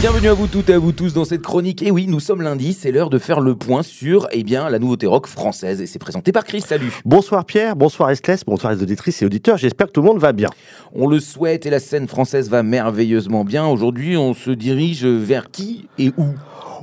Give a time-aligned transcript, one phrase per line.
[0.00, 1.82] Bienvenue à vous toutes et à vous tous dans cette chronique.
[1.82, 4.78] Et oui, nous sommes lundi, c'est l'heure de faire le point sur eh bien, la
[4.78, 5.80] nouveauté rock française.
[5.80, 6.92] Et c'est présenté par Chris, salut.
[7.04, 10.32] Bonsoir Pierre, bonsoir Restless, bonsoir les auditrices et auditeurs, j'espère que tout le monde va
[10.32, 10.50] bien.
[10.94, 13.66] On le souhaite et la scène française va merveilleusement bien.
[13.66, 16.26] Aujourd'hui, on se dirige vers qui et où?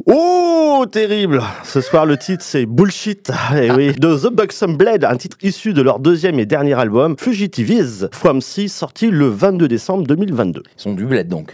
[0.08, 5.18] Oh, terrible Ce soir, le titre, c'est Bullshit, et oui, de The Buxom Blade, un
[5.18, 10.08] titre issu de leur deuxième et dernier album, Fugitives From Sea, sorti le 22 décembre
[10.08, 10.64] 2022.
[10.66, 11.54] Ils sont du bled, donc.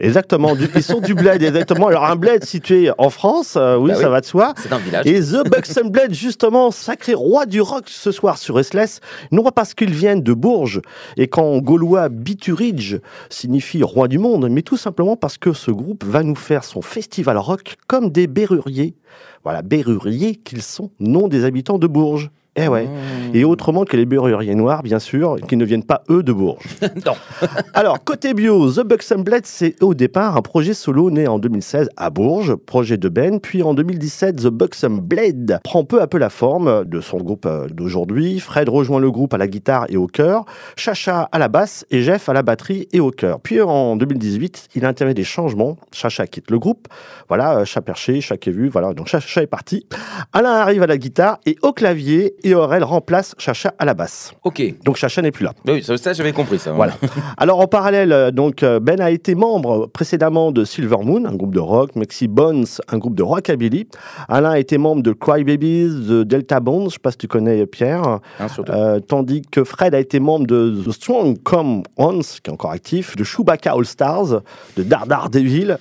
[0.00, 1.88] Exactement, du, ils sont du bled, exactement.
[1.88, 4.54] Alors un bled situé en France, euh, oui, Bah ça va de soi.
[4.56, 5.06] C'est un village.
[5.06, 9.00] Et The Buxom Blade, justement, sacré roi du rock ce soir sur Restless,
[9.32, 10.82] non pas parce qu'ils viennent de Bourges
[11.16, 16.04] et qu'en gaulois Biturige signifie roi du monde, mais tout simplement parce que ce groupe
[16.04, 18.94] va nous faire son festival rock comme des berruriers.
[19.42, 22.30] Voilà, berruriers qu'ils sont, non des habitants de Bourges.
[22.60, 22.86] Eh ouais.
[22.86, 23.36] Mmh.
[23.36, 26.64] Et autrement que les berruriers noirs, bien sûr, qui ne viennent pas eux de Bourges.
[27.06, 27.12] non.
[27.74, 31.88] Alors, côté bio, The Buxom Blade, c'est au départ un projet solo né en 2016
[31.96, 33.38] à Bourges, projet de Ben.
[33.38, 37.46] Puis en 2017, The Buxom Blade prend peu à peu la forme de son groupe
[37.46, 38.40] euh, d'aujourd'hui.
[38.40, 42.02] Fred rejoint le groupe à la guitare et au chœur, Chacha à la basse et
[42.02, 43.38] Jeff à la batterie et au chœur.
[43.40, 45.76] Puis en 2018, il intervient des changements.
[45.92, 46.88] Chacha quitte le groupe.
[47.28, 48.68] Voilà, euh, chat perché, chat qui est vu.
[48.68, 49.86] Voilà, donc Chacha est parti.
[50.32, 54.32] Alain arrive à la guitare et au clavier et Aurel remplace Chacha à la basse.
[54.44, 54.62] Ok.
[54.84, 55.52] Donc Chacha n'est plus là.
[55.66, 56.72] Oui, ça, ça, j'avais compris ça.
[56.72, 56.94] Voilà.
[57.36, 61.34] Alors en parallèle, euh, donc euh, Ben a été membre précédemment de Silver Moon, un
[61.34, 63.88] groupe de rock, Mexi Bones, un groupe de rockabilly.
[64.28, 67.28] Alain a été membre de Cry Babies, de Delta Bones, je sais pas si tu
[67.28, 68.06] connais Pierre.
[68.06, 68.20] Hein.
[68.68, 72.72] Euh, tandis que Fred a été membre de The Strong Come Ones, qui est encore
[72.72, 74.42] actif, de Chewbacca All Stars,
[74.76, 75.78] de Dardar Devil.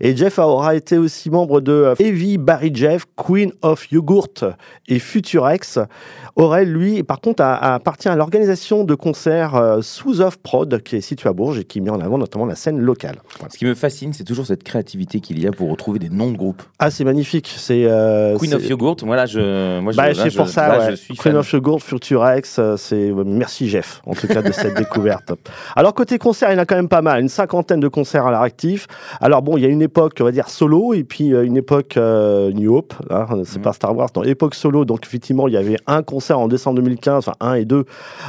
[0.00, 4.44] Et Jeff aura été aussi membre de Heavy Barry Jeff, Queen of Yogurt
[4.86, 5.78] et Futurex.
[6.36, 10.82] Aurel, lui, par contre, a, a appartient à l'organisation de concerts euh, Sous of Prod,
[10.82, 13.16] qui est située à Bourges et qui met en avant notamment la scène locale.
[13.38, 13.52] Voilà.
[13.52, 16.30] Ce qui me fascine, c'est toujours cette créativité qu'il y a pour retrouver des noms
[16.30, 16.62] de groupes.
[16.78, 17.52] Ah, c'est magnifique.
[17.56, 20.48] C'est euh, Queen of Yogurt, moi là, je, moi, je, Bah, là, c'est je- pour
[20.48, 20.90] ça, là, ouais.
[20.90, 21.36] je suis Queen fan.
[21.36, 25.32] of Yogurt, Futurex, euh, c'est merci Jeff, en tout cas de cette découverte.
[25.74, 28.26] Alors côté concert, il y en a quand même pas mal, une cinquantaine de concerts
[28.26, 28.86] à leur actif.
[29.20, 31.96] Alors bon, il y a une époque, on va dire solo, et puis une époque
[31.96, 32.94] New Hope.
[33.10, 33.62] hein, c'est Mhm.
[33.64, 34.10] pas Star Wars.
[34.14, 37.54] Dans l'époque solo, donc effectivement, il y avait un concert en décembre 2015, enfin un
[37.54, 37.84] et deux,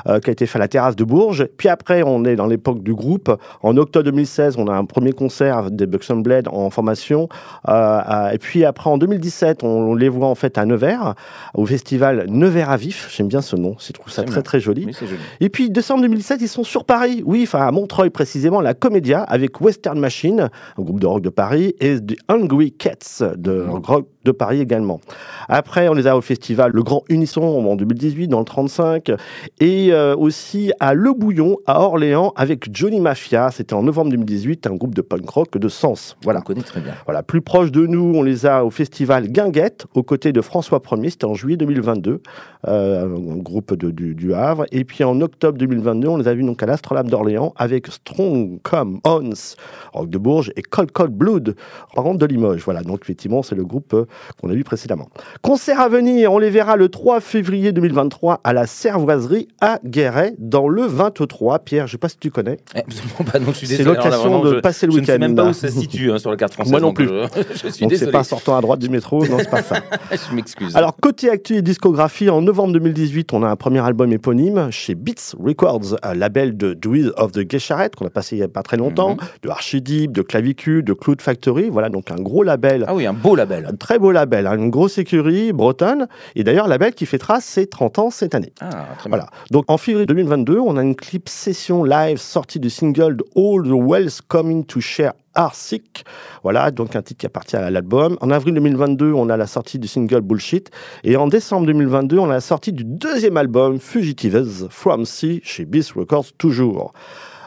[0.07, 1.47] euh, qui a été fait à la terrasse de Bourges.
[1.57, 3.31] Puis après, on est dans l'époque du groupe.
[3.61, 7.29] En octobre 2016, on a un premier concert des Buxom Blade en formation.
[7.67, 11.15] Euh, et puis après, en 2017, on, on les voit en fait à Nevers,
[11.53, 13.09] au festival Nevers à Vif.
[13.15, 14.85] J'aime bien ce nom, je trouve ça très très joli.
[14.85, 15.21] Oui, joli.
[15.39, 19.21] Et puis décembre 2017, ils sont sur Paris, oui, enfin à Montreuil précisément, la Comédia
[19.23, 24.07] avec Western Machine, un groupe de rock de Paris, et The Hungry Cats de rock
[24.25, 24.99] de Paris également.
[25.47, 29.11] Après, on les a au festival Le Grand Unisson en 2018 dans le 35,
[29.59, 33.49] et euh, aussi à Le Bouillon à Orléans avec Johnny Mafia.
[33.51, 36.17] C'était en novembre 2018, un groupe de punk rock de Sens.
[36.23, 36.39] Voilà.
[36.39, 36.93] On connaît très bien.
[37.05, 40.81] Voilà, plus proche de nous, on les a au festival Guinguette, aux côtés de François
[40.91, 42.21] Ier, c'était en juillet 2022,
[42.67, 44.65] euh, un groupe de- du, du Havre.
[44.71, 48.59] Et puis en octobre 2022, on les a vus donc à l'Astrolabe d'Orléans avec Strong
[48.63, 49.55] Come Ons,
[49.93, 51.55] Rock de Bourges, et Cold Cold Blood,
[51.95, 52.61] par contre de Limoges.
[52.63, 54.05] Voilà, donc effectivement, c'est le groupe euh,
[54.41, 55.07] qu'on a vu précédemment.
[55.41, 60.33] Concert à venir, on les verra le 3 février 2023 à la Cervoiserie à Guéret,
[60.37, 61.59] dans le 23.
[61.59, 62.57] Pierre, je ne sais pas si tu connais.
[62.75, 65.21] Eh, je suis C'est l'occasion de je- passer le Je ne sais week-end.
[65.25, 66.71] même pas où ça se situe hein, sur la carte française.
[66.71, 67.07] Moi non plus.
[67.07, 69.77] Je, je suis Donc c'est pas sortant à droite du métro, non, c'est pas ça.
[70.11, 70.75] je m'excuse.
[70.75, 74.95] Alors, côté actu et discographie, en novembre 2018, on a un premier album éponyme chez
[74.95, 78.45] Beats Records, un label de Druid of the Gay Charrette, qu'on a passé il n'y
[78.45, 79.17] a pas très longtemps, Mhm.
[79.43, 81.69] de Archideep, de Clavicule, de Cloud Factory.
[81.69, 82.85] Voilà, donc un gros label.
[82.87, 83.65] Ah oui, un beau label.
[83.71, 87.67] Un très beau label, hein, une grosse écurie bretonne, et d'ailleurs label qui fêtera ses
[87.67, 88.51] 30 ans cette année.
[88.59, 89.09] Ah, très.
[89.09, 89.27] Voilà.
[89.51, 93.63] Donc en février 2022, on a une clip session live sortie du single de All
[93.63, 96.05] the Wells Coming to Share Are Sick.
[96.43, 98.17] Voilà, donc un titre qui appartient à l'album.
[98.21, 100.71] En avril 2022, on a la sortie du single Bullshit.
[101.03, 105.65] Et en décembre 2022, on a la sortie du deuxième album Fugitives From Sea chez
[105.65, 106.93] Beast Records toujours.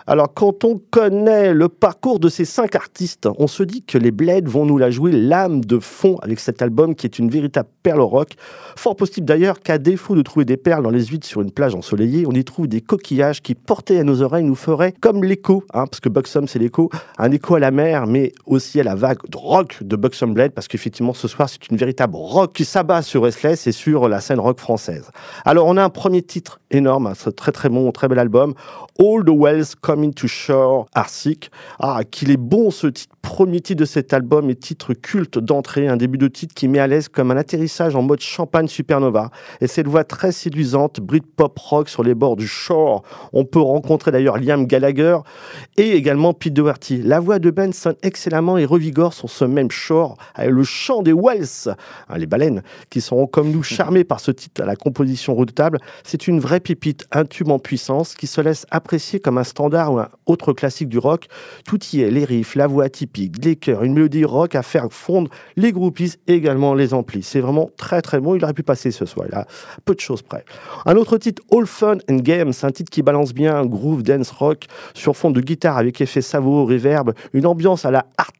[0.06, 4.10] Alors, quand on connaît le parcours de ces cinq artistes, on se dit que les
[4.10, 7.68] Blades vont nous la jouer l'âme de fond avec cet album qui est une véritable
[7.82, 8.30] perle rock.
[8.76, 11.74] Fort possible d'ailleurs qu'à défaut de trouver des perles dans les huîtres sur une plage
[11.74, 15.64] ensoleillée, on y trouve des coquillages qui, portés à nos oreilles, nous feraient comme l'écho,
[15.72, 18.94] hein, parce que Buxom c'est l'écho, un écho à la mer, mais aussi à la
[18.94, 23.02] vague rock de Buxom Blade, parce qu'effectivement ce soir c'est une véritable rock qui s'abat
[23.02, 25.10] sur Restless et sur la scène rock française.
[25.44, 28.54] Alors on a un premier titre énorme, un très très bon, très bel album,
[28.98, 31.50] All the Wells Coming to Shore, Arsic.
[31.78, 35.86] Ah, qu'il est bon ce titre, premier titre de cet album et titre culte d'entrée,
[35.86, 39.30] un début de titre qui met à l'aise comme un atterrissage en mode champagne supernova.
[39.60, 43.02] Et cette voix très séduisante, Britpop rock sur les bords du Shore.
[43.34, 45.18] On peut rencontrer d'ailleurs Liam Gallagher
[45.76, 47.02] et également Pete Doherty.
[47.02, 51.02] La voix de Ben sonne excellemment et revigore sur ce même Shore avec le chant
[51.02, 51.74] des Wells,
[52.08, 55.80] hein, les baleines, qui seront comme nous charmés par ce titre à la composition redoutable.
[56.02, 59.81] C'est une vraie pépite, un tube en puissance qui se laisse apprécier comme un standard
[59.90, 61.26] ou un autre classique du rock.
[61.64, 64.86] Tout y est, les riffs, la voix typique, les chœurs, une mélodie rock à faire
[64.90, 67.22] fondre les groupies et également les amplis.
[67.22, 68.34] C'est vraiment très très bon.
[68.34, 69.26] Il aurait pu passer ce soir.
[69.28, 69.46] Il a
[69.84, 70.44] peu de choses près.
[70.86, 74.66] Un autre titre, All Fun and Games, un titre qui balance bien groove dance rock
[74.94, 78.32] sur fond de guitare avec effet savoureux, reverb, une ambiance à la art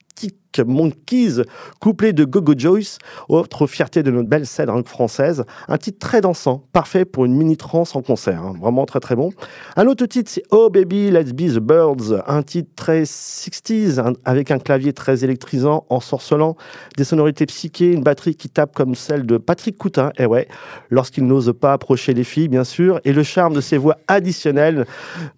[0.61, 1.43] Monkeys,
[1.81, 5.45] couplé de Gogo Joyce, autre fierté de notre belle scène française.
[5.69, 8.43] Un titre très dansant, parfait pour une mini-trance en concert.
[8.43, 8.55] Hein.
[8.61, 9.31] Vraiment très très bon.
[9.77, 12.23] Un autre titre, c'est Oh Baby, Let's Be the Birds.
[12.27, 16.57] Un titre très 60s, avec un clavier très électrisant, ensorcelant,
[16.97, 20.49] des sonorités psychées, une batterie qui tape comme celle de Patrick Coutin, et eh ouais,
[20.91, 24.87] lorsqu'il n'ose pas approcher les filles, bien sûr, et le charme de ses voix additionnelles,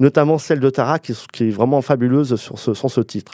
[0.00, 3.32] notamment celle de Tara, qui, est vraiment fabuleuse sur ce, sur ce titre.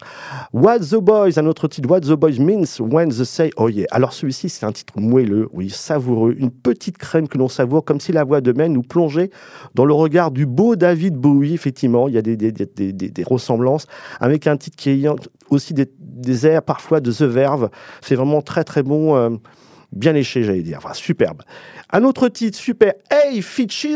[0.52, 3.86] What the Boys, un autre titre What the Boys Means When the Say Oh Yeah.
[3.90, 8.00] Alors celui-ci, c'est un titre moelleux, oui, savoureux, une petite crème que l'on savoure, comme
[8.00, 9.30] si la voix de Men nous plongeait
[9.74, 11.54] dans le regard du beau David Bowie.
[11.54, 13.86] Effectivement, il y a des ressemblances
[14.20, 15.16] avec un titre qui ayant
[15.48, 17.70] aussi des, airs parfois de The Verve.
[18.02, 19.16] C'est vraiment très très bon.
[19.16, 19.30] Euh,
[19.92, 20.78] bien léché, j'allais dire.
[20.78, 21.42] Enfin, superbe.
[21.92, 22.92] Un autre titre, super.
[23.10, 23.86] Hey, Fitches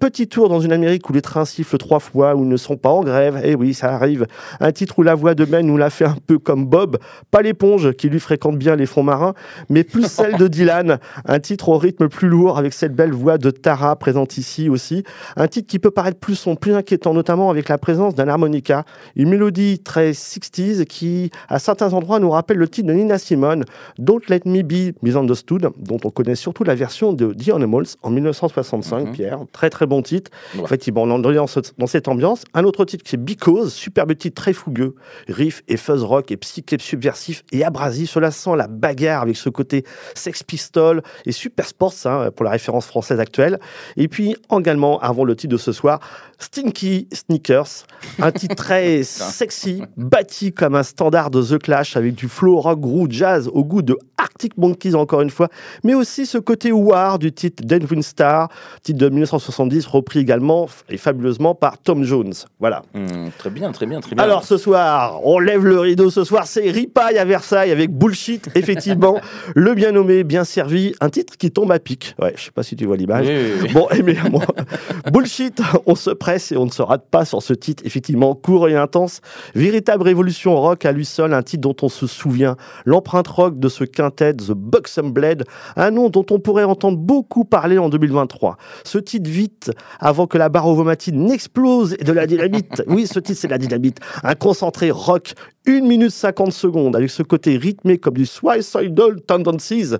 [0.00, 2.76] Petit tour dans une Amérique où les trains sifflent trois fois, où ils ne sont
[2.76, 3.40] pas en grève.
[3.44, 4.26] Eh oui, ça arrive.
[4.60, 6.98] Un titre où la voix de Ben nous l'a fait un peu comme Bob.
[7.30, 9.34] Pas l'éponge, qui lui fréquente bien les fonds marins,
[9.68, 10.98] mais plus celle de Dylan.
[11.24, 15.04] Un titre au rythme plus lourd, avec cette belle voix de Tara présente ici aussi.
[15.36, 18.84] Un titre qui peut paraître plus son plus inquiétant, notamment avec la présence d'un harmonica.
[19.14, 23.64] Une mélodie très 60s qui, à certains endroits, nous rappelle le titre de Nina Simone,
[23.98, 24.94] Don't Let Me Be
[25.28, 29.12] Misunderstood, dont on connaît surtout la version de The Animals en 1965, mhm.
[29.12, 29.38] Pierre.
[29.52, 30.30] Très très bon titre.
[30.62, 31.46] Effectivement, on est dans,
[31.78, 32.44] dans cette ambiance.
[32.54, 34.94] Un autre titre qui est Because, superbe titre très fougueux,
[35.28, 38.10] riff et fuzz rock et psyché subversif et abrasif.
[38.10, 39.84] Cela sent la bagarre avec ce côté
[40.14, 43.58] Sex Pistol et Super Sports hein, pour la référence française actuelle.
[43.96, 46.00] Et puis également, avant le titre de ce soir,
[46.38, 47.86] Stinky Sneakers,
[48.20, 52.80] un titre très sexy, bâti comme un standard de The Clash avec du flow rock,
[52.80, 55.48] groove, jazz au goût de Arctic Monkeys encore une fois,
[55.84, 58.48] mais aussi ce côté war du titre Denvin Star,
[58.82, 62.32] titre de 1970 repris également et fabuleusement par Tom Jones.
[62.60, 62.82] Voilà.
[62.94, 64.24] Hmm, très bien, très bien, très bien.
[64.24, 68.48] Alors ce soir, on lève le rideau ce soir, c'est Ripaille à Versailles avec Bullshit,
[68.54, 69.20] effectivement,
[69.54, 72.14] le bien nommé, bien servi, un titre qui tombe à pic.
[72.20, 73.26] Ouais, je sais pas si tu vois l'image.
[73.72, 74.44] Bon, mais moi,
[75.12, 78.68] Bullshit, on se presse et on ne se rate pas sur ce titre, effectivement, court
[78.68, 79.20] et intense,
[79.54, 83.68] véritable révolution rock à lui seul, un titre dont on se souvient, l'empreinte rock de
[83.68, 85.44] ce quintet, The Buxom Blade,
[85.76, 88.56] un nom dont on pourrait entendre beaucoup parler en 2023.
[88.84, 89.70] Ce titre vite,
[90.00, 92.82] avant que la barre ovomatine n'explose et de la dynamite.
[92.88, 93.98] Oui, ce titre, c'est la dynamite.
[94.22, 95.34] Un concentré rock,
[95.68, 99.96] 1 minute 50 secondes, avec ce côté rythmé comme du Suicidal Tendencies,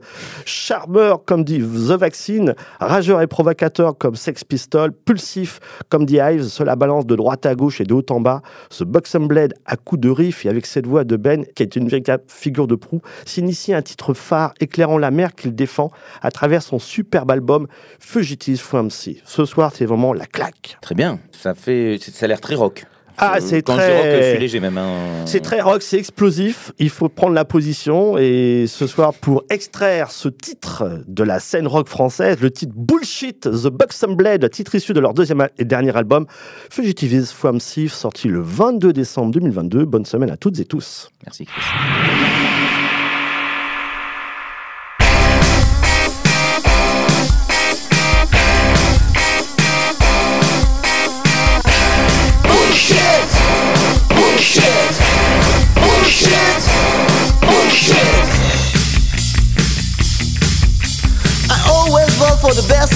[0.47, 5.61] charmeur comme dit The Vaccine, rageur et provocateur comme Sex Pistol, pulsif
[5.91, 8.41] comme The Hives, cela balance de droite à gauche et de haut en bas.
[8.71, 11.77] Ce Buxom Blade à coups de riff et avec cette voix de Ben, qui est
[11.77, 15.91] une véritable figure de proue, s'initie un titre phare éclairant la mer qu'il défend
[16.23, 17.67] à travers son superbe album
[17.99, 19.21] Fugitives from Sea.
[19.27, 20.79] Ce soir, c'est vraiment la claque.
[20.81, 22.87] Très bien, ça fait, ça a l'air très rock.
[23.19, 23.97] Ah, c'est très.
[23.97, 24.79] rock, je suis léger même.
[24.79, 25.25] Hein.
[25.27, 26.73] C'est très rock, c'est explosif.
[26.79, 28.17] Il faut prendre la position.
[28.19, 33.41] Et ce soir, pour extraire ce titre de la scène rock française, le titre Bullshit,
[33.41, 36.27] The Buxom Blade, titre issu de leur deuxième et dernier album,
[36.71, 39.85] Fugitives from Sea, sorti le 22 décembre 2022.
[39.85, 41.11] Bonne semaine à toutes et tous.
[41.25, 42.48] Merci, Chris.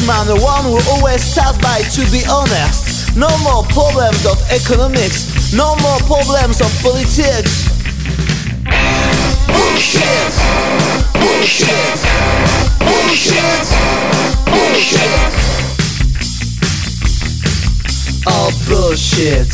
[0.06, 3.16] Man, the one who always starts by to be honest.
[3.16, 7.68] No more problems of economics, no more problems of politics.
[9.46, 10.32] Bullshit!
[11.14, 11.98] Bullshit!
[12.78, 13.66] Bullshit!
[14.48, 15.32] Bullshit!
[18.26, 19.50] Oh, bullshit.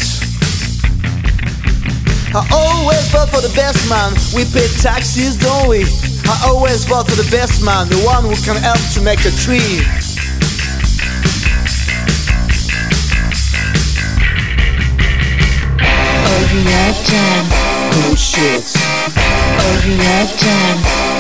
[2.35, 4.12] I always vote for the best man.
[4.37, 5.85] We pay taxes, don't we?
[6.28, 9.33] I always vote for the best man, the one who can help to make a
[9.43, 9.81] tree.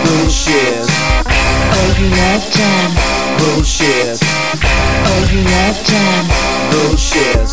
[0.04, 0.84] Bullshit.
[3.38, 4.20] Bullshit.
[6.70, 7.48] Bullshit.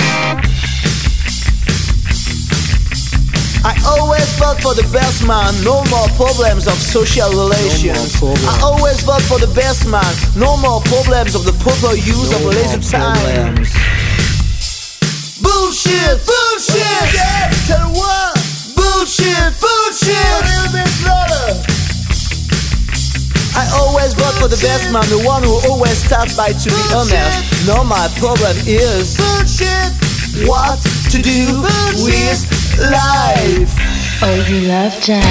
[3.64, 8.20] I always vote for the best man, no more problems of social relations.
[8.20, 8.44] problems.
[8.46, 10.04] I always vote for the best man,
[10.36, 13.56] no more problems of the proper use No of leisure time.
[15.42, 18.45] Bullshit, bullshit, tell what?
[18.96, 20.16] Bullshit, bullshit.
[23.54, 26.82] I always vote for the best man, the one who always starts by to be
[26.96, 27.68] honest.
[27.68, 29.20] Now my problem is
[30.48, 30.80] what
[31.12, 31.62] to do
[32.08, 32.40] with
[32.80, 33.76] life.
[34.24, 35.22] Oh, you love jam.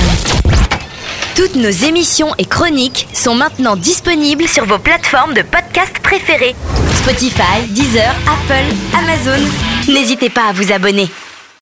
[1.35, 6.55] Toutes nos émissions et chroniques sont maintenant disponibles sur vos plateformes de podcast préférées.
[6.97, 9.43] Spotify, Deezer, Apple, Amazon.
[9.89, 11.09] N'hésitez pas à vous abonner.